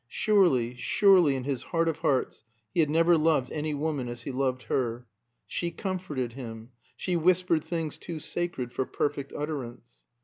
Surely, 0.09 0.73
surely 0.77 1.35
in 1.35 1.43
his 1.43 1.61
heart 1.61 1.87
of 1.87 1.99
hearts 1.99 2.43
he 2.73 2.79
had 2.79 2.89
never 2.89 3.15
loved 3.15 3.51
any 3.51 3.71
woman 3.75 4.09
as 4.09 4.23
he 4.23 4.31
loved 4.31 4.63
her. 4.63 5.05
She 5.45 5.69
comforted 5.69 6.33
him; 6.33 6.71
she 6.97 7.15
whispered 7.15 7.63
things 7.63 7.99
too 7.99 8.19
sacred 8.19 8.73
for 8.73 8.83
perfect 8.87 9.31
utterance. 9.37 10.03